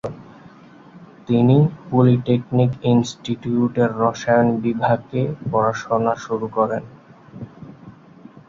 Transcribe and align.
তিনি 1.27 1.57
পলিটেকনিক 1.89 2.71
ইনস্টিটিউটের 2.91 3.89
রসায়ন 4.01 4.47
বিভাগে 4.63 5.21
পড়াশোনা 5.51 6.13
শুরু 6.25 6.47
করেন। 6.57 6.83